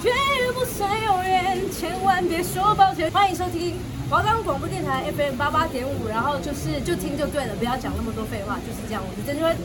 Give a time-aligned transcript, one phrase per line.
[0.00, 0.10] 绝
[0.54, 3.10] 不算永远，千万别说抱歉。
[3.10, 3.76] 欢迎收听
[4.08, 9.02] 华冈广播电台 FM 八八点五，然后就是就听就对了，不要讲那么多废话，就是这样。
[9.04, 9.56] 我是曾芷雯。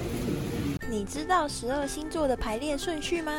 [0.90, 3.32] 你知道十二星座的排列顺序吗？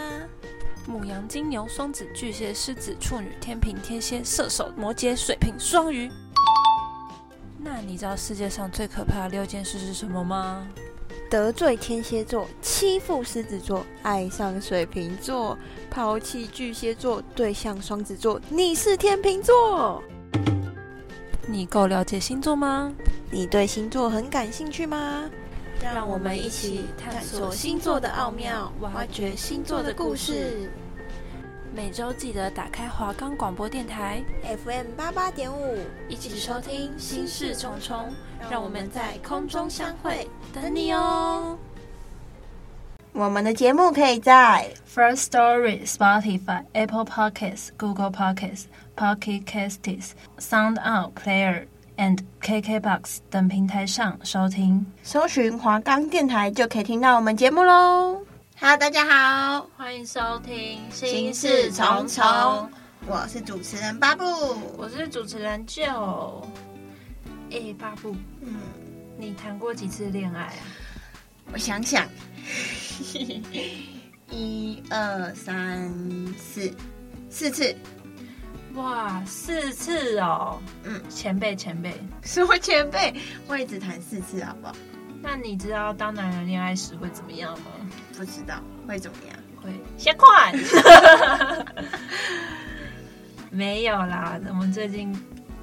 [0.87, 6.11] 母羊、金牛、双子、巨蟹、狮子、处女、天平、天蝎、射手、摩羯、水瓶、双鱼。
[7.59, 10.66] 那你知道世界上最可怕的六件事是什么吗？
[11.31, 15.57] 得罪天蝎座，欺负狮子座，爱上水瓶座，
[15.91, 20.03] 抛弃巨蟹座，对象双子座，你是天秤座。
[21.46, 22.91] 你够了解星座吗？
[23.31, 25.29] 你对星座很感兴趣吗？
[25.83, 30.71] 让我们一起探索星座的奥妙，挖掘星座的故事。
[31.75, 34.22] 每周记得打开华冈广播电台
[34.64, 38.08] FM 八八点五，一起收听心事重重，
[38.50, 41.56] 让我们在空中相会，等你哦。
[43.12, 48.64] 我们的节目可以在 First Story、Spotify、Apple Podcasts、Google Podcasts、
[48.96, 58.27] Pocket Casts、Sound Out Player and KKBox 等平台上收听，搜寻华冈电台就可以听到我们节目喽。
[58.61, 62.25] Hello，大家好，欢迎收听《心事重重》。
[63.06, 64.25] 我是主持人巴布，
[64.77, 66.45] 我是主持人 Joe。
[67.53, 68.56] 哎，巴布，嗯，
[69.17, 70.62] 你谈过几次恋爱啊？
[71.53, 72.05] 我想想，
[74.29, 75.89] 一二三
[76.36, 76.75] 四，
[77.31, 77.73] 四次。
[78.75, 80.61] 哇，四次哦。
[80.83, 83.14] 嗯，前辈前辈，什么前辈？
[83.47, 84.75] 我也只谈四次，好不好？
[85.23, 87.67] 那你知道当男人恋爱时会怎么样吗？
[88.19, 89.38] 不知道会怎么样？
[89.62, 90.52] 会先快？
[93.48, 95.16] 没有啦，我们最近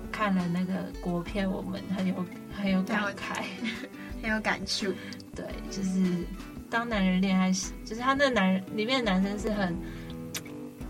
[0.10, 2.26] 看了那个国片，我们很有
[2.58, 3.44] 很有感慨，
[4.24, 4.94] 很有感触。
[5.36, 6.26] 对，就是
[6.70, 9.76] 当男人恋爱时，就是他那男人里面的男生是很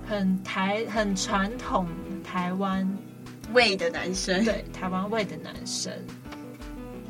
[0.08, 1.88] 很台很传统
[2.24, 2.88] 台湾
[3.54, 5.92] 味的男生，对，台湾味的男生。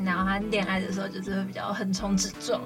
[0.03, 2.61] 然后他恋爱的时候就是会比较横冲直撞，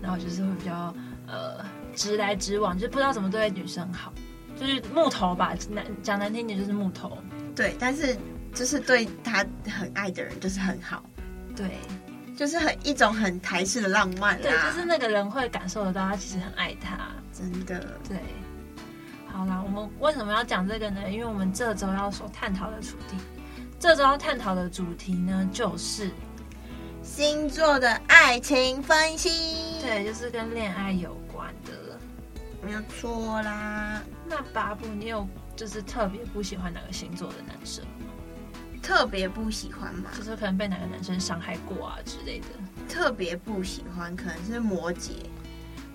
[0.00, 0.94] 然后就是会比较
[1.30, 1.64] 呃
[1.94, 4.12] 直来直往，就是不知道怎么对女生好，
[4.58, 7.18] 就是木头吧，难讲难听点就是木头。
[7.54, 8.16] 对，但是
[8.54, 11.02] 就是对他很爱的人就是很好，
[11.54, 11.78] 对，
[12.36, 14.40] 就是很一种很台式的浪漫啊。
[14.42, 17.98] 对，就是那个人会感受得到他其实很爱他，真的。
[18.08, 18.18] 对，
[19.26, 21.10] 好啦，我们为什么要讲这个呢？
[21.10, 23.16] 因为我们这周要所探讨的主题，
[23.78, 26.10] 这周要探讨的主题呢就是。
[27.02, 29.30] 星座的爱情分析，
[29.82, 31.98] 对，就是跟恋爱有关的，
[32.62, 34.02] 没有错啦。
[34.26, 38.06] 那巴布，你有就是特别不喜欢哪个星座的男生吗？
[38.82, 40.10] 特别不喜欢吗？
[40.16, 42.46] 就是可能被哪个男生伤害过啊之类的。
[42.88, 45.10] 特别不喜欢，可能是摩羯。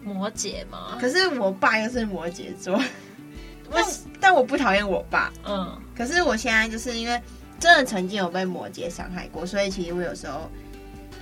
[0.04, 0.98] 摩羯吗？
[1.00, 2.80] 可是我爸又是摩羯座，
[3.72, 3.80] 我
[4.20, 5.32] 但我不讨厌我爸。
[5.46, 7.22] 嗯，可是我现在就是因为
[7.60, 10.50] 真的曾经有被摩羯伤害过，所以其实我有时候。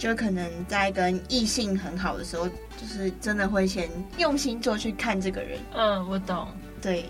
[0.03, 5.58] 就可能在跟异性很好的时候，就是真的会先用星座去看这个人。
[5.74, 6.50] 嗯，我懂。
[6.81, 7.06] 对，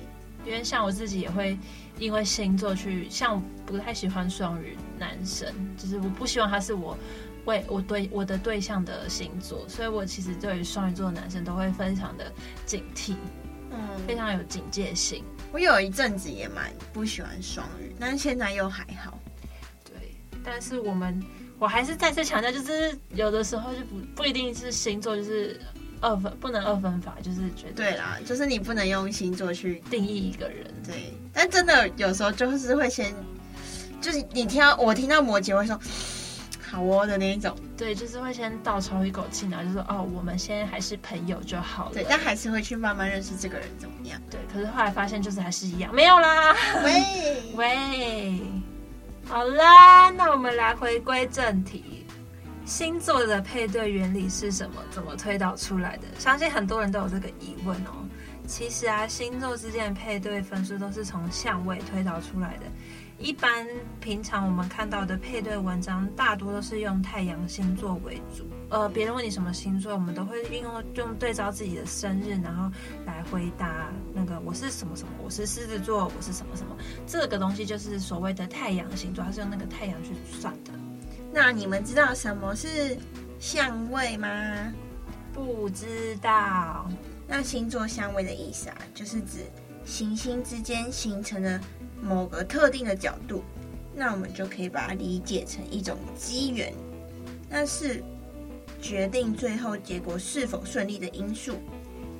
[0.46, 1.58] 因为像我自己也会
[1.98, 6.96] 因为星座去，像我不太喜欢双鱼男生，就是我不希望他是我
[7.46, 12.31] 为我对我的对象的星座，所以我其实对于双鱼座的男生都会非常的
[12.64, 13.16] 警惕，
[13.72, 15.24] 嗯，非常有警戒性。
[15.52, 19.18] 我有一阵子也蛮不喜欢双鱼，但是现在又还好。
[19.84, 21.20] 对，但是我们。
[21.63, 25.57] 我还是再次强调，就是有的时候就不不一定是星座，就是
[26.01, 30.68] 二分不能二分法，就是觉得对啦，就是你不能用星座去定义一个人。
[30.85, 33.16] 对，但真的有时候就是会先，
[34.01, 35.79] 就是你听到我听到摩羯会说
[36.69, 41.91] 好哦的那一种，对，就是会先倒抽一口气，然后就说哦，我们现在还是朋友就好了。
[41.94, 44.22] 对，但还是会去慢慢认识这个人怎么样？
[44.30, 46.53] 对，可是后来发现就是还是一样，没有啦。
[46.84, 48.41] 喂 喂。
[49.25, 52.06] 好啦，那我们来回归正题，
[52.66, 54.75] 星座的配对原理是什么？
[54.91, 56.03] 怎么推导出来的？
[56.19, 58.07] 相信很多人都有这个疑问哦。
[58.45, 62.65] 其实啊，星座之间的配对分数都是从相位推导出来的。
[63.18, 63.65] 一般
[64.01, 68.45] 平常我们看到的配对文章，大多都是用太阳星座为主。
[68.74, 72.72] 呃，别人问你什么星座，我们都会运用用对照自己的生日，然后
[73.06, 76.75] 来回答那个我是什么什么，我是狮子座，我是什么什么。
[77.06, 80.10] 这个东西就是所谓的太阳星座，它是用那个太阳去
[80.40, 80.72] 算的。
[81.31, 82.98] 那你们知道什么是
[83.40, 84.74] 相位吗？
[85.31, 86.90] 不知道。
[87.28, 89.46] 那星座相位的意思啊，就是指
[89.86, 91.62] 行星之间形成的
[92.02, 93.44] 某个特定的角度，
[93.94, 96.74] 那我们就可以把它理解成一种机缘，
[97.48, 98.04] 那是
[98.83, 101.57] 决定最后结果是否顺利的因素。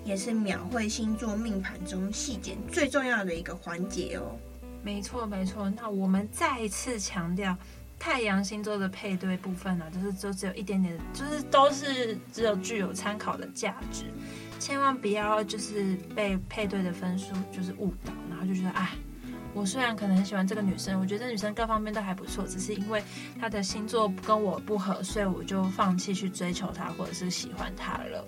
[0.06, 4.36] 也是描绘星座命盘中细节最重要的一个环节哦。
[4.84, 5.70] 没错，没错。
[5.78, 7.56] 那我们再一次强调，
[7.98, 14.04] 太阳星座的配对部分呢，就是就只有一点点，就是都是只有具有参考的价值，
[14.60, 18.92] 千万不要就是被配对的分数就是误导，然后就觉得啊，
[19.54, 23.04] 我虽然可能很喜欢这个女生，我觉得这女生各方面都还不错，只是因为
[23.40, 28.28] 她的星座跟我不合，所以我就放弃去追求她或者是喜欢她了。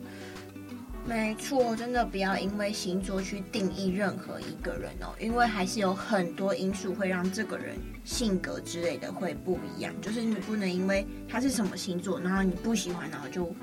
[1.07, 9.93] 没错，真的不要因为星座去定义任何一个人哦，因为还是有很多因素会让这个人性格之类的会不一样。
[10.01, 13.53] 就是你不能因为他是什么星座，然后你不喜欢，然后就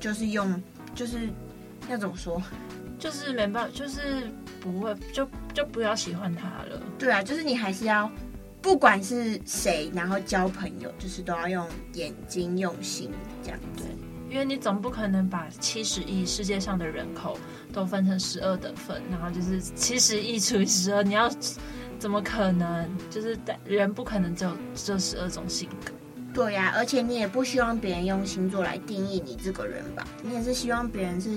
[0.00, 0.60] 就是用
[0.92, 1.28] 就是
[1.88, 2.42] 要怎么说，
[2.98, 4.28] 就是没办法，就是
[4.60, 6.82] 不会就就不要喜欢他了。
[6.98, 8.10] 对啊，就是你还是要
[8.60, 13.10] 不管是谁，然后交朋友，就是都要用眼睛用心
[13.42, 13.84] 这样子。
[14.30, 17.38] 因为你总不可能把七十亿世界上的人口
[17.72, 21.30] 都分成十二等份，然后就是七十亿除以十二，你要
[21.98, 22.86] 怎么可能？
[23.08, 25.92] 就是人不可能只有这十二种性格。
[26.34, 30.06] 对呀、啊，而且你也不希望别人用星座来定义你这个人吧？
[30.22, 31.30] 你也是希望别人是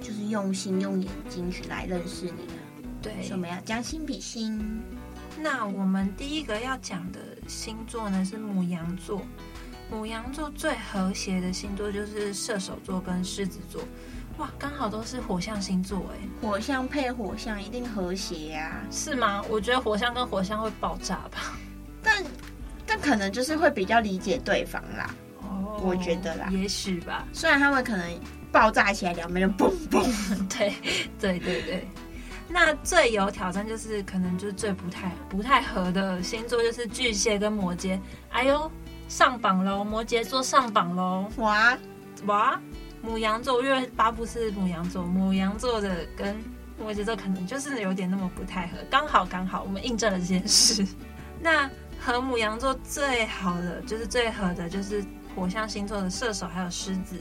[0.00, 2.54] 就是用心用眼睛去来认识你的。
[3.02, 4.58] 对，所以我们要将心比心。
[5.40, 9.22] 那我们第一个要讲的星座呢是母羊座。
[9.90, 13.82] 母羊座最和谐的星座就是射手座跟狮子座，
[14.36, 18.82] 哇，刚好都是火象星座哎，火象配火象一定和谐呀？
[18.90, 19.42] 是吗？
[19.48, 21.56] 我觉得火象跟火象会爆炸吧，
[22.02, 22.22] 但
[22.86, 28.20] 但可能就是会比较理解对方啦，哦，我觉得啦，也许吧，虽然他们可能
[28.52, 30.74] 爆炸起来两边就嘣嘣，对
[31.18, 31.88] 对对对，
[32.48, 37.98] 那最有挑战就是可能就是最不太不太合的星座就是巨蟹跟摩羯，
[38.30, 38.70] 哎呦。
[39.08, 41.32] 上榜喽，摩羯座上榜喽！
[41.38, 41.78] 哇
[42.26, 42.60] 哇，
[43.00, 46.36] 母羊座，因为巴布是母羊座，母羊座的跟
[46.78, 50.86] 摩羯座可能就是有点那么不太合，刚好刚好，我们印证了这件事。
[51.40, 55.02] 那和母羊座最好的就是最合的，就是
[55.34, 57.16] 火象星座的射手还有狮子。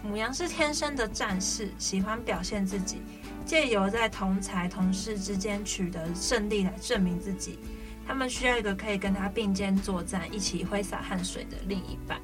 [0.00, 3.02] 母羊是天生的战士，喜欢表现自己，
[3.44, 7.58] 借由在同才同事之间取得胜利来证明自己。
[8.06, 12.20] 他们需要一个可以跟他并肩作战、一起挥洒汗水的另一半，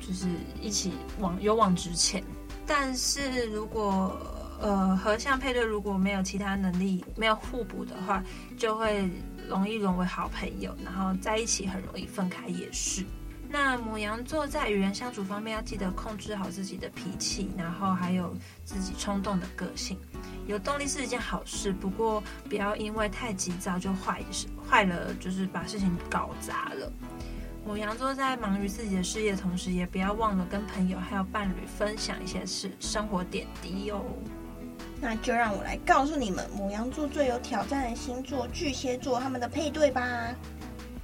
[0.00, 0.28] 就是
[0.60, 2.22] 一起往勇往直前。
[2.66, 4.16] 但是如果
[4.60, 8.22] 呃合相配对如果没有其他能力、没有互补的话，
[8.56, 9.10] 就会
[9.48, 13.04] 容易沦为好朋友，然后在一起很容易分开也是。
[13.52, 18.32] 那母羊座在与人相处方面要记得控制好自己的脾气，然后还有
[18.64, 19.98] 自己冲动的个性。
[20.46, 26.92] 有动力是一件好事，不过不要因为太急躁就坏事，坏了就是把事情搞砸了。
[27.66, 34.04] 母羊座在忙于自己的事业同时，也不要忘了跟朋友还有伴侣分享一些事生活点滴哟。
[35.00, 40.34] 那就让我来告诉你们，母羊座最有挑战的星座巨蟹座他们的配对吧。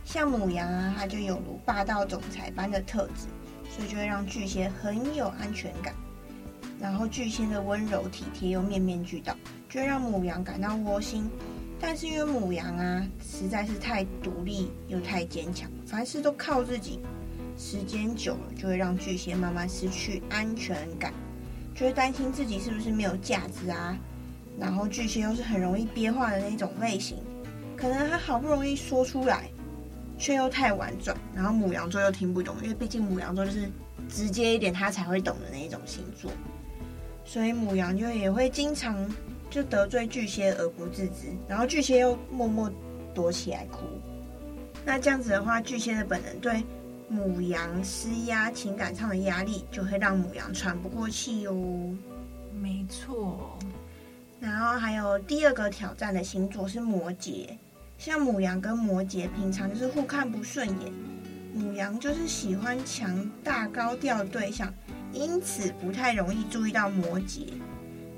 [0.07, 3.27] 像母羊啊，它就有如霸道总裁般的特质，
[3.69, 5.93] 所以就会让巨蟹很有安全感。
[6.81, 9.37] 然后巨蟹的温柔体贴又面面俱到，
[9.69, 11.29] 就会让母羊感到窝心。
[11.81, 17.01] 但是因为母羊啊，实在是太独立又太坚强，凡事都靠自己，
[17.59, 21.13] 时间久了就会让巨蟹慢慢失去安全感，
[21.75, 23.99] 就会担心自己是不是没有价值啊。
[24.57, 27.19] 然后巨蟹又是很容易憋话的那种类型，
[27.77, 29.51] 可能他好不容易说出来。
[30.19, 33.69] 却又太婉转，然后母羊座又听不懂，因为毕竟母羊座就是
[34.09, 36.31] 直接一点，他才会懂的那一种星座，
[37.25, 38.97] 所以母羊就也会经常
[39.51, 42.71] 就得罪巨蟹而不自知，然后巨蟹又默默
[43.15, 43.81] 躲起来哭。
[44.85, 46.63] 那这样子的话，巨蟹的本能对
[47.09, 51.55] 母羊施压，情感上的压力就会让母羊喘不过气哦。
[52.61, 53.59] 没错。
[54.39, 57.49] 然后还有第二个挑战的星座是摩羯。
[57.99, 60.93] 像母羊跟摩羯平常就是互看不顺眼，
[61.55, 64.73] 母羊就是喜欢强大高调的对象，
[65.13, 67.49] 因此不太容易注意到摩羯，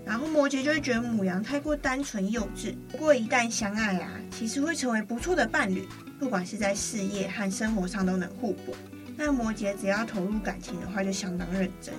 [0.04, 2.74] 然后摩羯就会觉得母羊太过单纯幼稚。
[2.90, 5.86] 不过一旦相爱啊，其实会成为不错的伴侣，
[6.18, 8.74] 不管是在事业和生活上都能互补。
[9.16, 11.94] 那摩羯只要投入感情的话，就相当认真。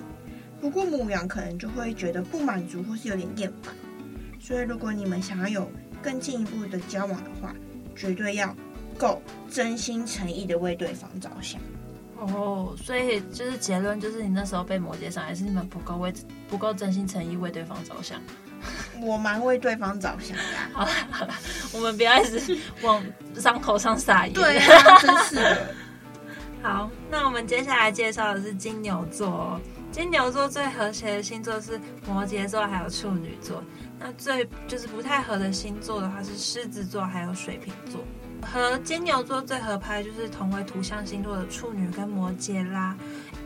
[0.60, 3.74] 不过母羊可能就会觉得不满足或是有点厌烦，
[4.38, 5.72] 所以如果你们想要有
[6.02, 7.54] 更进一步的交往的话，
[8.00, 8.56] 绝对要
[8.96, 11.60] 够真心诚意的为对方着想
[12.16, 16.12] 哦，所以就是结论就是你那时候被摩羯伤，还是你们不够为
[16.48, 18.18] 不够真心诚意为对方着想？
[19.02, 20.42] 我蛮为对方着想的。
[20.72, 21.34] 好了好了，
[21.72, 23.02] 我们不要一直往
[23.36, 24.34] 伤口上撒盐。
[24.34, 25.74] 对啊，真是的。
[26.62, 29.60] 好，那我们接下来介绍的是金牛座。
[29.90, 33.64] 金牛座最和谐的星座是摩羯座，还有处女座。
[34.00, 38.02] 那最就是不太合的星座的话是狮子座，还有水瓶座。
[38.42, 42.96] 和金牛座最合拍就是同为土象星座的处女跟摩羯啦。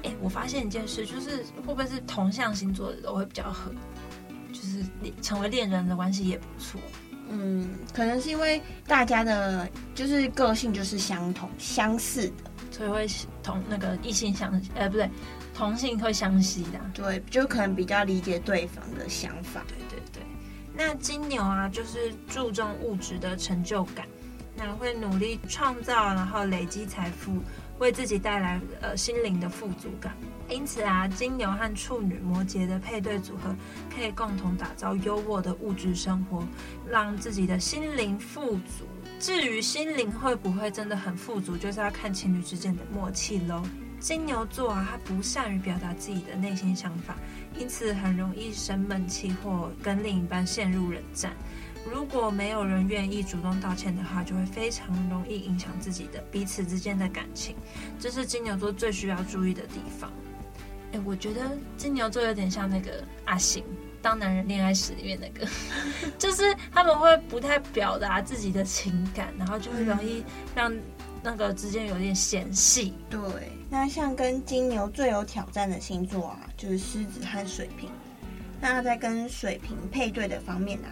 [0.04, 3.73] 哎，我发现一件事，就是会不会是同向星座的都会比较合，
[4.52, 4.84] 就是
[5.20, 6.80] 成为恋人的关系也不错。
[7.28, 13.06] 嗯，可能是因为大家的就是个性就是相同相似的，所以会
[13.42, 15.11] 同那个异性相，呃，不对，
[15.54, 16.78] 同性会相吸的。
[16.92, 19.64] 对，就可能比较理解对方的想法。
[19.66, 19.83] 对。
[20.76, 24.07] 那金牛啊，就是注重物质的成就感，
[24.57, 27.38] 那会努力创造，然后累积财富，
[27.78, 30.12] 为自己带来呃心灵的富足感。
[30.49, 33.54] 因此啊，金牛和处女、摩羯的配对组合，
[33.95, 36.45] 可以共同打造优渥的物质生活，
[36.90, 38.85] 让自己的心灵富足。
[39.21, 43.62] 至于心灵会不会真的很富足，就是要看情侣之间的默契喽。
[44.04, 47.16] 金牛座啊，他不善于表达自己的内心想法，
[47.58, 51.32] 因此很容易生闷气或跟另一半陷入冷战。
[51.90, 57.56] 如果没有人愿意主动道歉的话，就会非常容易影响自己的彼此之间的感情，
[57.99, 60.12] 这是金牛座最需要注意的地方。
[60.92, 61.40] 哎，我觉得
[61.78, 63.62] 金牛座有点像那个阿星
[64.02, 65.49] 《当男人恋爱时》里面那个，
[66.18, 70.23] 就是他们会不太表达自己的情感，然后就会容易
[70.54, 70.70] 让
[71.23, 72.92] 那个之间有点嫌隙。
[73.08, 73.18] 对，
[73.71, 77.90] 那像跟金牛最有挑战的星座啊，就是狮子和水瓶。
[78.61, 80.88] 那在跟水瓶配对的方面啊，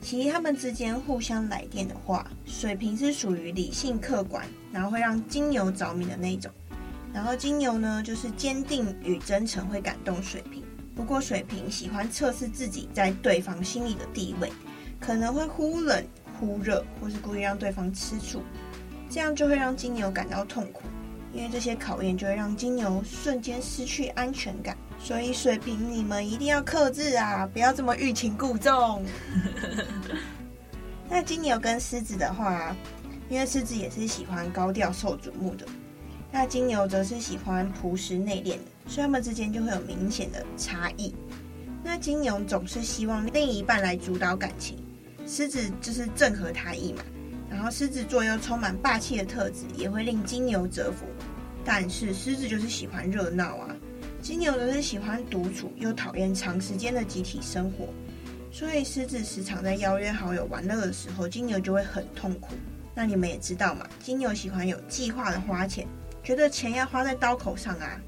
[0.00, 6.50] 其实他们之间互相来电的话，水瓶是属于理性客观，然后会让金牛着迷的那种。
[7.12, 10.62] 然后金牛呢，就是坚定与真诚会感动水瓶。
[10.94, 14.52] 不过水瓶喜欢测试自己在对方心里的地位，
[15.00, 16.04] 可能会忽冷
[16.38, 18.42] 忽热，或是故意让对方吃醋，
[19.08, 20.82] 这样就会让金牛感到痛苦。
[21.36, 24.74] 因为这些考验就会让金牛瞬间失去安全感。
[24.98, 29.04] 所以水瓶，你们一定要克制啊，不要这么欲擒故纵。
[31.10, 32.74] 那金牛跟狮子的话，
[33.28, 35.66] 因为狮子也是喜欢高调受瞩目的。
[36.32, 41.14] 那金牛则是喜欢朴实内敛的，所以他们之间就会有明显的差异。
[41.84, 44.82] 那金牛总是希望另一半来主导感情，
[45.26, 47.02] 狮子就是正合他意嘛。
[47.56, 51.06] 然后狮子座又充满霸气的特质，也会令金牛折服。
[51.64, 53.74] 但是狮子就是喜欢热闹啊，
[54.20, 57.88] 金牛则是喜欢独处，又讨厌长时间的集体生活。
[58.52, 62.54] 所以狮子时常在邀约好友玩乐的时候，金牛就会很痛苦。
[62.94, 65.88] 那你们也知道嘛，金牛喜欢有计划的花钱。
[66.22, 67.98] 觉得钱要花在刀口上啊，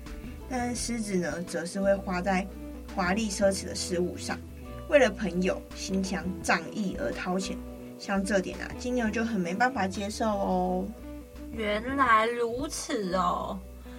[0.51, 2.47] 但狮子呢，则是会花在
[2.95, 4.39] 华丽奢侈的事物上，
[4.91, 7.57] 为了朋友心强仗义而掏钱。
[7.99, 10.89] 像这点啊，金牛就很没办法接受哦。
[11.53, 13.59] 原来如此哦，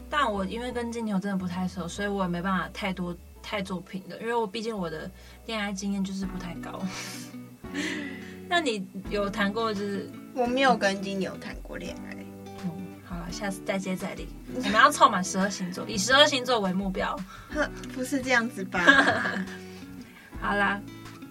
[0.09, 5.09] 但我因为跟金牛真的不太熟，所以我也没办法太多太做评的，因为我毕竟我的
[5.45, 6.81] 恋爱经验就是不太高。
[8.47, 9.73] 那你有谈过？
[9.73, 12.15] 就是我没有跟金牛谈过恋爱。
[13.31, 17.15] 下次再接再厉，我们要凑满十二星座，以十二星座为目标。
[17.53, 18.81] 哼，不是这样子吧？
[20.41, 20.81] 好啦，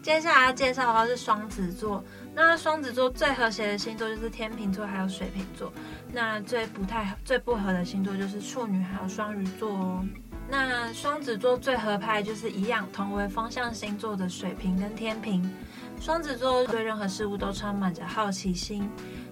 [0.01, 2.05] 接下来要介绍的话是双子座。
[2.35, 5.73] 那双子座最和谐的星座就是天秤座还有水瓶座。
[6.13, 10.05] 那最不太最不合的星座就是处女还有双鱼座哦。
[10.49, 15.51] 那双子座最合拍就是一样，同为风象星座的水瓶跟天秤。
[16.01, 18.89] 双子座对任何事物都充满着好奇心。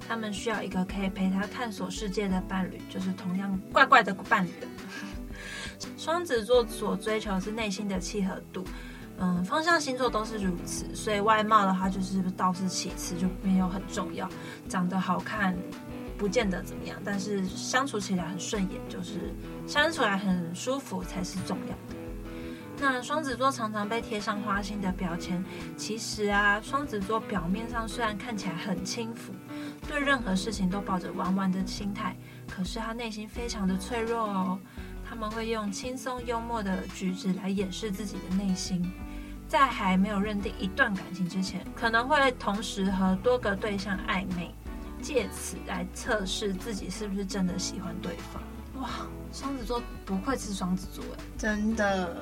[0.09, 4.50] 他们需要一个可以陪他探索世界的伴侣，就是同样怪怪的伴侣。
[5.97, 8.65] 双子座所追求是内心的契合度，
[9.19, 14.29] 嗯，风象星座都是如此，所以外貌的话就是倒是其次，就没有很重要。
[14.69, 15.57] 长得好看
[16.19, 19.35] 不见得怎么样，但是相处起来很顺眼，就是
[19.67, 21.97] 相处来很舒服才是重要的。
[22.79, 25.43] 那双子座常常被贴上花心的标签，
[25.79, 29.33] 其实啊，双子座表面上虽然看起来很轻浮。
[29.89, 32.15] 对任何事情都抱着玩玩的心态，
[32.47, 34.59] 可是他内心非常的脆弱哦。
[35.09, 38.85] 他们会用轻松幽默的举止来掩饰自己的内心，
[39.49, 44.55] 在还没有认定一段感情之前，可能会同时和多个对象暧昧，
[45.00, 48.43] 借此来测试自己是不是真的喜欢对方。
[48.83, 48.91] 哇，
[49.33, 52.17] 双子座不愧是双子座哎，真的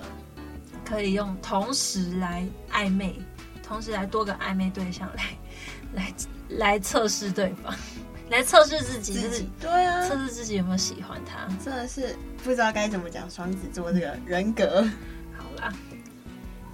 [0.84, 3.14] 可以用同时来暧昧，
[3.62, 5.24] 同时来多个暧昧对象来
[5.94, 6.12] 来。
[6.50, 7.74] 来测试对方，
[8.28, 12.14] 来测试自己，自己对啊，测试自己有没有喜欢他，真的是
[12.44, 14.86] 不知道该怎么讲双子座这个人格。
[15.34, 15.72] 好啦，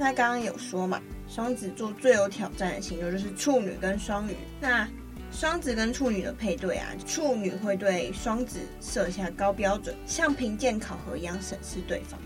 [0.00, 4.35] 那刚刚有说嘛，双子座最有挑战的星座就是处女跟双鱼。
[4.59, 4.88] 那
[5.30, 12.19] 双子跟处女的配对啊，处女会对双子设下高标准，像评鉴考核一样审视对方。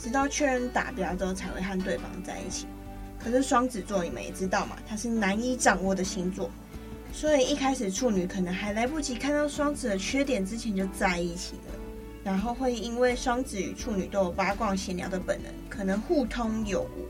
[0.00, 2.66] 直到确认达标之后才会和对方在一起。
[3.22, 6.50] 可是双子座你们也知道嘛，它是难以掌握的星座，
[7.12, 11.74] 所以一开始处女可能还来不及看到双子的缺点之前就在一起了，
[12.28, 17.08] 然后会因为双子与处女都有八卦闲聊的本能，可能互通有无。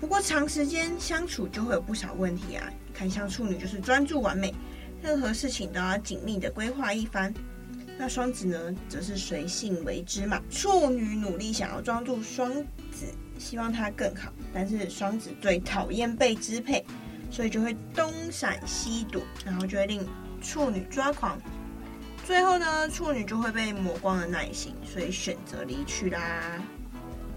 [0.00, 2.72] 不过长时间相处就会有不少问题啊！
[2.92, 4.54] 看像处女就是专注完美，
[5.02, 7.34] 任何事情都要紧密的规划一番。
[7.98, 10.40] 那双子呢，则是随性为之嘛。
[10.48, 12.54] 处女努力想要抓住双
[12.92, 13.06] 子，
[13.36, 16.84] 希望他更好，但是双子最讨厌被支配，
[17.28, 20.06] 所以就会东闪西躲，然后就会令
[20.40, 21.40] 处女抓狂。
[22.24, 26.20] 最后呢，处女就会被磨光了耐心，所以选择离去啦。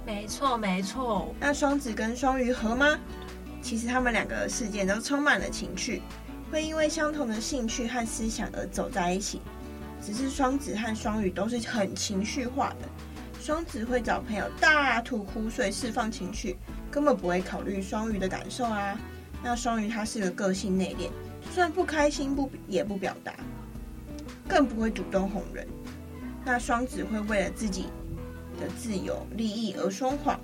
[0.06, 1.36] 没错，没错。
[1.42, 2.98] 那双子跟双鱼合吗？
[3.62, 6.02] 其实他们两个事件都充满了情趣，
[6.50, 9.42] 会因为相同的兴趣和思想而走在一起。
[10.02, 12.88] 只是双子和双鱼都是很情绪化的，
[13.42, 16.56] 双子会找朋友大吐苦水释放情绪，
[16.90, 18.98] 根本不会考虑双鱼的感受啊。
[19.44, 21.10] 那双鱼他是个个性内敛，
[21.46, 23.34] 就算不开心不也不表达，
[24.48, 25.68] 更不会主动哄人。
[26.46, 27.86] 那双子会为了自己
[28.60, 30.40] 的自由利益而说谎，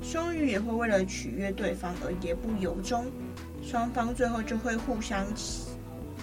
[0.00, 3.06] 双鱼也会为了取悦对方而言不由衷，
[3.62, 5.26] 双方最后就会互相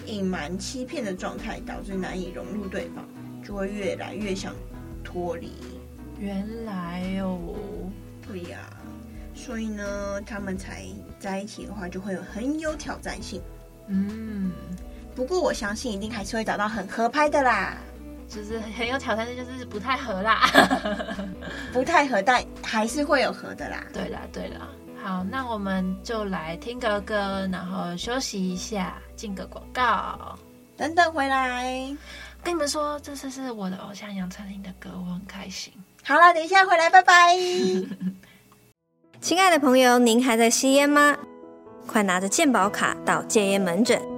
[0.06, 3.04] 隐瞒欺骗的状态，导致难以融入对方，
[3.44, 4.54] 就会越来越想
[5.04, 5.52] 脱离。
[6.18, 7.38] 原来哦，
[8.26, 8.80] 对呀、啊，
[9.34, 10.86] 所以呢，他们才
[11.20, 13.40] 在一起的话，就会有很有挑战性。
[13.86, 14.50] 嗯，
[15.18, 17.76] 不过我相信一定还是会找到很合拍的啦。
[18.28, 20.48] 就是很有挑战的，就是不太合 啦，
[21.72, 23.82] 不太合，但还是会有合的啦。
[23.92, 24.68] 对啦，对啦。
[25.02, 30.38] 好，那我们就来听个歌，然后休息一下，进个广告，
[30.76, 31.64] 等等回来。
[32.44, 35.72] 跟你们说，这次是我的偶像杨丞琳的歌，我很开心。
[36.04, 37.34] 好了，等一下回来，拜拜。
[39.20, 41.16] 亲爱的朋友，您还在吸烟吗？
[41.88, 44.17] 快拿着健保卡到戒烟门诊。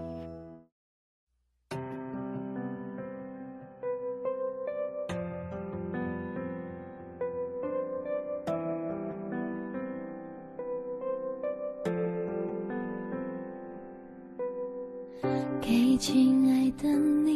[16.81, 17.30] 等你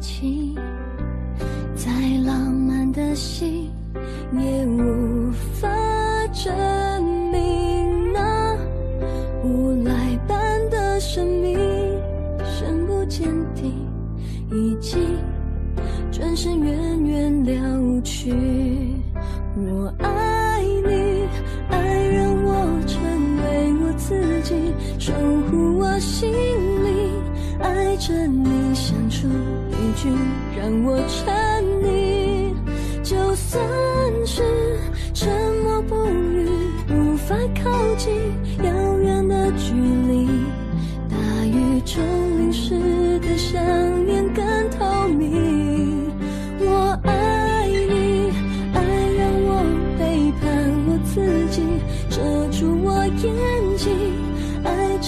[0.00, 0.54] 情
[1.74, 1.90] 再
[2.24, 3.70] 浪漫的心
[4.32, 4.97] 也无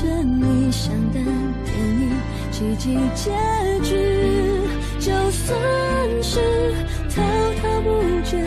[0.01, 1.21] 着你像的
[1.67, 2.11] 电影，
[2.51, 3.31] 奇迹结
[3.83, 3.95] 局。
[4.99, 6.41] 就算是。
[7.11, 7.21] 滔
[7.61, 8.43] 滔不绝，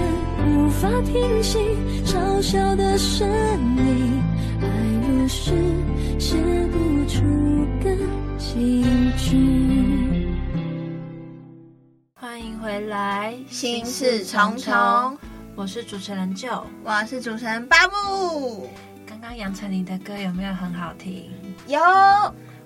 [0.47, 1.59] 无法平息
[2.05, 3.27] 嘲笑的声
[3.77, 4.23] 音，
[4.61, 4.67] 爱
[5.05, 5.51] 如诗，
[6.17, 6.37] 写
[6.71, 7.21] 不出
[7.83, 7.93] 个
[8.37, 8.81] 结
[9.17, 10.29] 局。
[12.15, 14.73] 欢迎回来，心事重重，
[15.55, 18.69] 我是主持人 Joe，我是主持人巴布。
[19.05, 21.29] 刚刚杨丞琳的歌有没有很好听？
[21.67, 21.79] 有。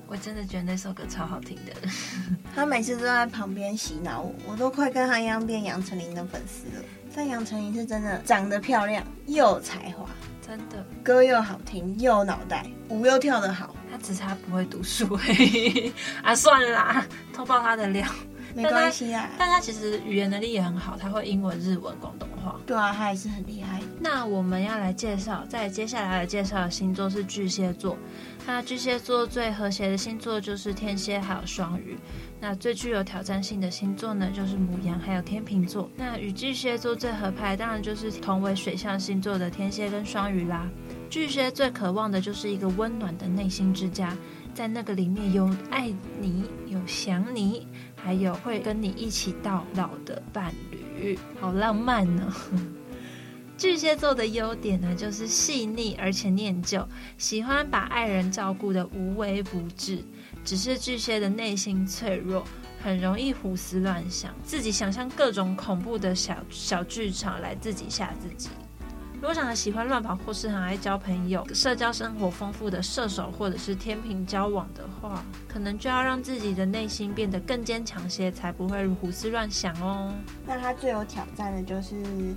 [0.10, 1.74] 我真的觉得那首歌超好听的，
[2.56, 6.84] 他每次都在旁边洗脑我，我都快跟他一样变杨丞琳的粉丝了。
[7.14, 10.06] 但杨丞琳是真的长得漂亮，又有才华，
[10.46, 13.76] 真的歌又好听，又有脑袋，舞又跳得好。
[13.92, 18.08] 他他只差不会读书嘿嘿 啊，算了啦，偷爆他的料。
[18.58, 22.60] 没关系啊，但他其实语言能力也很好，他会英文、日文、广东话。
[22.66, 23.80] 对啊，他也是很厉害。
[24.00, 27.96] 那我们要来介绍，在接下来来介绍的星座是巨蟹座。
[28.48, 31.96] 那巨蟹座最和谐的星座就是天蝎还有双鱼。
[32.40, 35.90] 那最具有挑战性的星座呢，就是母羊还有天秤座。
[35.96, 40.68] 那与巨蟹座最合拍，当然就是同为水象星座的天蝎跟双鱼啦。
[41.10, 44.16] 巨蟹最渴望的就是一个温暖的内心之家，
[44.54, 47.68] 在那个里面有爱你，有想你。
[47.98, 52.34] 还有会跟你一起到老的伴侣，好浪漫呢。
[53.58, 60.04] 巨蟹座的优点呢，就是细腻而且念旧，喜欢把爱人照顾得无微不至。
[60.46, 62.46] 只是巨蟹的内心脆弱，
[62.84, 68.50] 很容易胡思乱想，自己想象各种恐怖的小小剧场来自己吓自己。
[69.20, 80.14] 如果想喜欢乱跑或是很爱交朋友、社交生活丰富的射手或者是天平交往的话，可能就要让自己的内心变得更坚强些，才不会胡思乱想哦。
[80.46, 81.96] 那他最有挑战的就是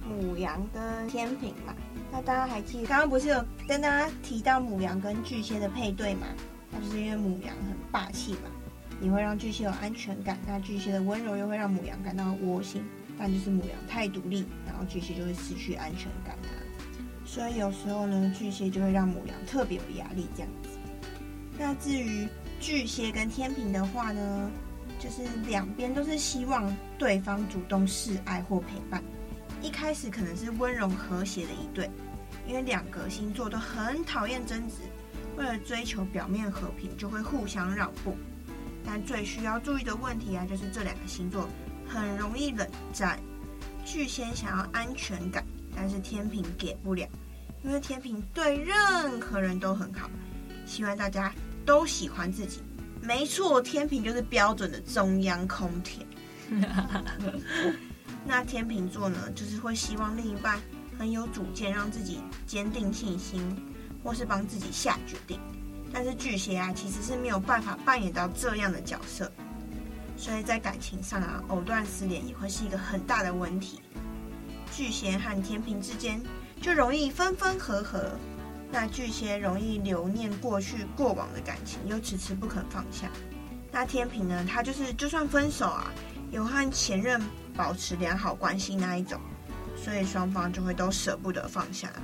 [0.09, 1.75] 母羊跟天平嘛。
[2.11, 6.27] 那大家还记得刚刚不是有跟大家提到母羊跟巨蟹的配对吗？
[6.73, 8.51] 那就是因为母羊很霸气嘛，
[8.99, 12.83] 你会让巨蟹有安全感，那巨蟹的温柔又会让母羊感到窝心。
[13.19, 16.49] 但就是母羊太独立，然后巨蟹就会失去安全感啊。
[17.33, 20.69] 所以有时候呢，巨蟹就会让母羊特别有压力这样子。
[21.57, 22.27] 那至于
[22.59, 24.51] 巨蟹跟天秤的话呢，
[24.99, 29.01] 就是两边都是希望对方主动示爱或陪伴。
[29.63, 31.89] 一开始可能是温柔和谐的一对，
[32.49, 34.79] 因为两个星座都很讨厌争执，
[35.37, 38.17] 为了追求表面和平，就会互相让步。
[38.85, 41.49] 但最需要注意的问题啊，就是这两个星座
[41.87, 43.21] 很容易冷战。
[43.85, 45.45] 巨蟹想要安全感。
[45.75, 47.09] 但是天平给不了，
[47.63, 50.11] 因为天平对任何人都很好，
[50.67, 51.33] 希望大家
[51.65, 52.63] 都喜欢自己。
[53.03, 56.05] 没错，天平就是标准的中央空调。
[58.27, 60.61] 那天秤座呢，就是会希望另一半
[60.99, 63.41] 很有主见，让自己坚定信心，
[64.05, 65.41] 或是帮自己下决定。
[65.93, 69.33] 但是巨蟹啊，其实是没有办法扮演到这样的角色，
[70.17, 73.81] 所以在感情上啊，藕断丝连也会是一个很大的问题。
[74.81, 76.19] 巨蟹和天平之间
[76.59, 78.13] 就容易分分合合，
[78.73, 83.11] 那巨蟹容易留念过去过往的感情，又迟迟不肯放下。
[83.71, 85.93] 那天平呢，他就是就算分手啊，
[86.31, 87.21] 有和前任
[87.55, 89.21] 保持良好关系那一种，
[89.77, 92.01] 所以双方就会都舍不得放下啊。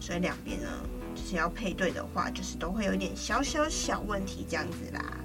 [0.00, 0.66] 所以两边呢，
[1.14, 5.16] 就是要配对的话，就是都会有点小小小问题这样子啦。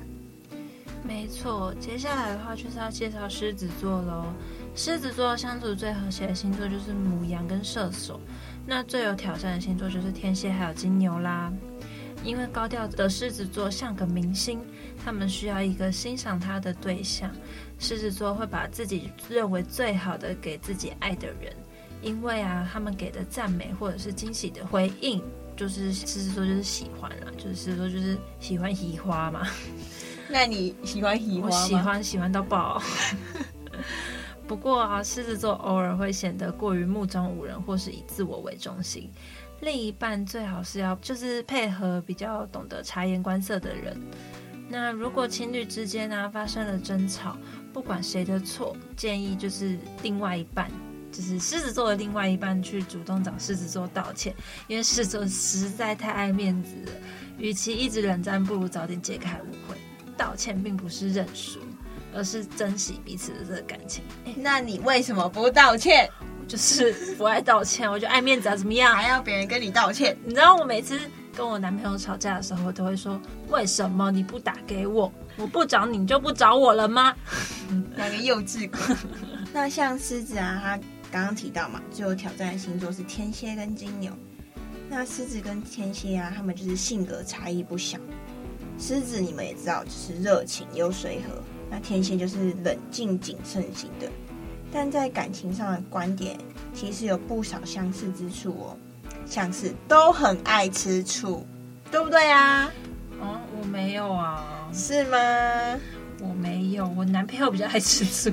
[1.04, 4.28] 没错，接下来的话就是要介绍狮子座喽。
[4.74, 8.20] 狮子座相处最和谐的星座就是母羊跟射手，
[8.66, 11.52] 那最有挑战的星座就是天蝎还有金牛啦。
[12.24, 14.60] 因为高调的狮子座像个明星，
[15.04, 17.32] 他们需要一个欣赏他的对象。
[17.80, 21.52] 狮子座会把自己认为最好的给自己爱的人，
[22.02, 25.20] 因为啊，他们给的赞美或者是惊喜的回应，
[25.56, 29.48] 就是狮子座就是喜欢啦，就是狮子座就是喜欢移花嘛。
[30.30, 32.82] 那你喜欢移花喜欢，喜欢到爆。
[34.52, 39.10] 不过啊，狮子座偶尔会显得过于目中无人，或是以自我为中心。
[39.62, 43.98] 另一半最好是要就是配合比较懂得察言观色的人。
[44.68, 47.38] 那如果情侣之间呢、啊、发生了争吵，
[47.72, 50.70] 不管谁的错，建议就是另外一半，
[51.14, 54.36] 就是狮子座的另外一半去主动找狮子座道歉，
[54.68, 56.92] 因为狮子座实在太爱面子了。
[57.38, 59.78] 与其一直冷战，不如早点解开误会。
[60.18, 61.62] 道歉并不是认输。
[62.13, 64.04] 而是珍惜彼此的这个感情。
[64.38, 66.10] 那你为什么不道歉？
[66.47, 68.93] 就是不爱道歉，我就爱面子啊，怎么样？
[68.93, 70.17] 还要别人跟你道歉？
[70.26, 71.00] 你知道我每次
[71.34, 73.17] 跟我男朋友吵架的时候，我都会说：
[73.50, 75.10] 为什么你不打给我？
[75.38, 77.15] 我不找你，你就不找我了吗？
[77.95, 78.80] 那个幼稚鬼。
[79.54, 80.78] 那像狮子啊，他
[81.10, 84.12] 刚刚提到嘛，最有挑战的星座是天蝎跟金牛。
[84.89, 87.97] 那狮子跟天蝎啊，他们就是性格差异不小。
[88.78, 91.41] 狮子你们也知道，就是热情又随和。
[91.72, 94.12] 那天蝎就是冷静谨慎型的，
[94.74, 96.38] 但在感情上的观点
[96.74, 98.78] 其实有不少相似之处哦，
[99.26, 101.48] 像是都很爱吃醋，
[101.90, 102.70] 对不对啊？
[103.22, 105.18] 哦，我没有啊，是吗？
[106.20, 108.32] 我没有，我男朋友比较爱吃醋。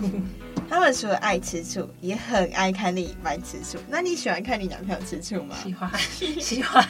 [0.68, 3.78] 他们除了爱吃醋，也很爱看另一半吃醋。
[3.88, 5.56] 那你喜欢看你男朋友吃醋吗？
[5.62, 5.90] 喜欢，
[6.40, 6.84] 喜欢。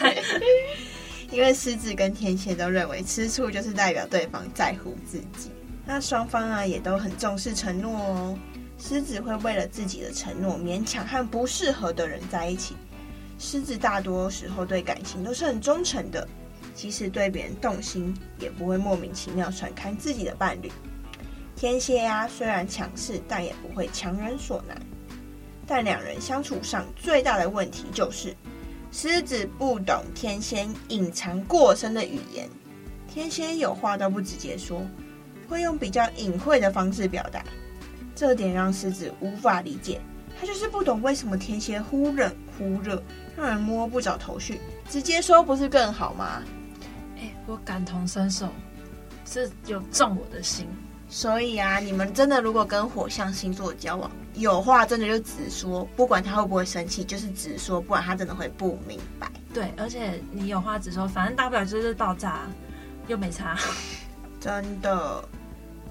[1.31, 5.51] 因为狮子跟天蝎都认为吃醋就是代表对方在乎自己。
[5.91, 8.39] 那双方啊也都很重视承诺哦。
[8.77, 12.77] 狮子会为了自己的承诺勉强和不适合的人在一起。
[13.39, 16.29] 狮子大多时候对感情都是很忠诚的，
[16.75, 20.71] 即使对别人动心，也不会莫名其妙传开自己的伴侣。
[21.57, 24.77] 天蝎呀，虽然强势，但也不会强人所难。
[25.67, 28.37] 但两人相处上最大的问题就是，
[28.93, 32.47] 狮子不懂天蝎隐藏过深的语言，
[33.09, 34.83] 天蝎有话都不直接说，
[35.49, 37.43] 会用比较隐晦的方式表达。
[38.15, 40.01] 这点让狮子无法理解，
[40.41, 43.03] 他就是不懂为什么天蝎忽冷忽热，
[43.37, 44.61] 让人摸不着头绪。
[44.89, 46.43] 直接说不是更好吗？
[47.21, 48.49] 欸，我感同身受，
[49.25, 50.67] 是有中我的心。
[51.11, 59.31] 所以啊，你们真的如果跟火象星座交往，有话真的就直说，不管他会不会生气，就是直说，不然他真的会不明白。
[59.55, 62.41] 对，而且你有话直说，反正大不了就是爆炸，
[63.07, 63.57] 又没差。
[64.41, 65.27] 真的。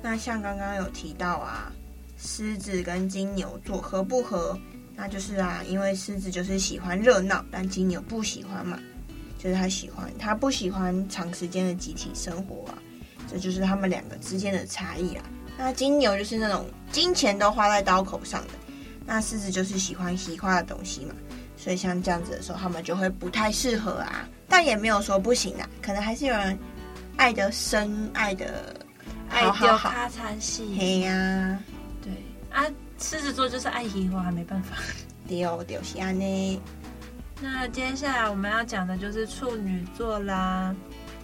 [0.01, 1.71] 那像刚刚有提到啊，
[2.17, 4.57] 狮子跟金牛座合不合？
[4.95, 8.79] 那就是啊，因为狮子就是喜欢热闹，但金牛不喜欢嘛，
[9.37, 12.77] 就是他喜欢，他不喜欢长时间的集体生活啊。
[13.29, 15.23] 这就是他们两个之间的差异啊。
[15.57, 18.53] 那金牛就是那种金钱都花在刀口上的，
[19.05, 21.13] 那狮子就是喜欢喜欢的东西嘛。
[21.57, 24.27] 所以像这样子的时候，他们就会不太适合啊。
[24.47, 26.57] 但也没有说不行啊，可能还是有人
[27.17, 28.76] 爱得深，爱得，
[29.29, 30.09] 爱丢卡
[30.39, 30.75] 戏。
[30.77, 31.59] 嘿呀，
[32.01, 32.11] 对
[32.51, 32.65] 啊，
[32.99, 34.75] 狮子座就是爱喜花，没办法。
[35.27, 36.61] 丢丢西安呢。
[37.41, 40.75] 那接下来我们要讲的就是处女座啦。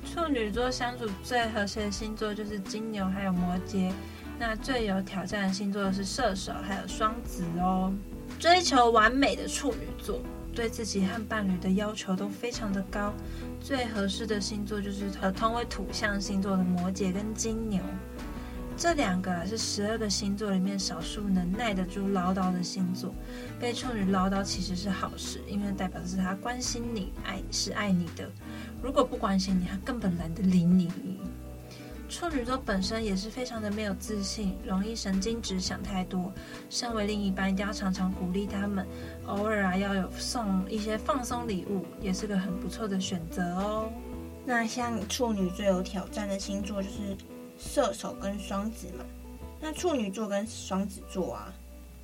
[0.05, 3.91] 处女座相处最和谐的星座就是金牛，还有摩羯。
[4.37, 7.93] 那最有挑战的星座是射手，还有双子哦。
[8.37, 10.19] 追求完美的处女座，
[10.53, 13.13] 对自己和伴侣的要求都非常的高。
[13.59, 17.81] 最合适的星座就是和同为土象星座的摩羯跟金牛。
[18.75, 23.13] 这两个是十二个星座里面少数能耐得住唠叨的星座。
[23.59, 28.29] 被处女唠叨其实是好事，因为代表的是他关心你，爱是爱你的。
[28.81, 30.91] 如果不关心你，他根本懒得理你。
[32.13, 36.31] 处女座本身也是非常的没有自信，容易神经质，想太多。
[36.69, 38.85] 身为另一半，一定要常常鼓励他们，
[39.25, 43.91] 偶尔啊要有送一些放松礼物，也是个很不错的选择哦。
[44.45, 47.17] 那像处女最有挑战的星座就是
[47.57, 49.03] 射手跟双子嘛。
[49.59, 51.51] 那处女座跟双子座啊，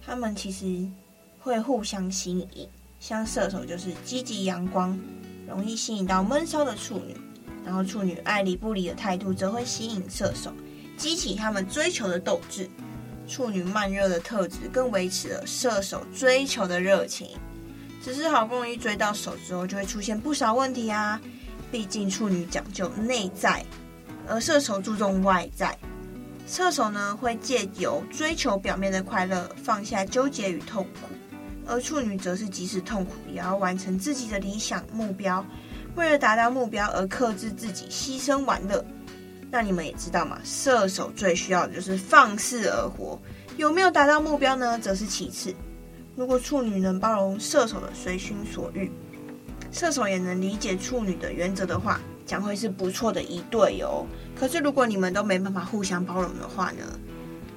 [0.03, 0.89] 他们其实
[1.39, 2.67] 会互相吸引。
[2.99, 4.99] 像射手就是积极阳光。
[5.47, 7.17] 容易吸引到闷骚的处女，
[7.65, 10.51] 然后处女爱理不理的态度则会吸引射手，
[10.97, 12.69] 激起他们追求的斗志。
[13.27, 17.29] 处女慢热的特质更维持了射手追求的热情。
[18.03, 21.21] 只是好不容易追到手之后，就会出现不少问题啊。
[21.71, 23.63] 毕竟处女讲究内在，
[24.27, 25.77] 而射手注重外在。
[26.47, 31.07] 射手呢，会借由追求表面的快乐，放下纠结与痛苦。
[31.67, 35.45] 而处女则是即使痛苦，也要完成自己的理想目标，
[35.99, 38.83] 为了达到目标而克制自己，牺牲玩乐。
[39.51, 43.19] 那你们也知道嘛，射手最需要的就是放肆而活，
[43.57, 44.79] 有没有达到目标呢？
[44.79, 45.53] 则是其次。
[46.15, 48.89] 如果处女能包容射手的随心所欲，
[49.73, 54.05] 射手也能理解处女的原则的话，将会是不错的一对哦。
[54.39, 56.85] 可是如果你们都没办法互相包容的话呢，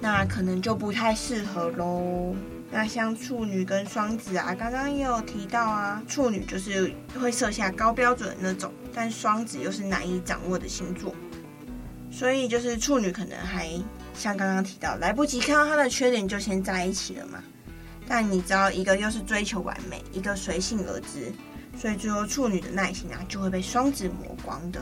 [0.01, 2.35] 那可能就不太适合喽。
[2.75, 11.15] 那像处女跟双子啊，刚刚也有提到啊，处女就是会设下高标准的那种，但双子又是难以掌握的星座，
[12.11, 13.69] 所以就是处女可能还
[14.15, 17.45] 像刚刚提到，来不及看到他的缺点就先在一起了嘛。
[18.09, 21.31] 但你知道，一个又是追求完美，一个随性而至，
[21.77, 24.81] 所以最后处女的耐心啊就会被双子磨光的。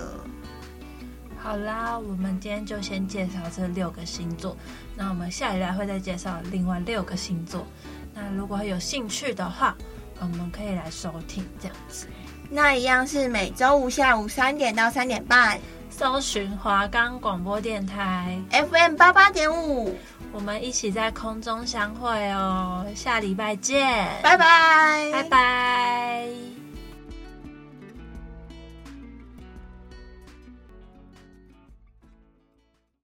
[1.43, 4.57] 好啦，我们今天就先介绍这六个星座。
[4.95, 7.67] 那我们下一来会再介绍另外六个星座。
[8.15, 9.75] 那如果有兴趣的话，
[10.21, 12.07] 我们可以来收听这样子。
[12.51, 19.97] 那一样是每周五下午三点到三点半，搜寻华冈广播电台 FM 八八点五，
[20.33, 22.85] 我们一起在空中相会哦。
[22.95, 26.60] 下礼拜见，拜拜，拜拜。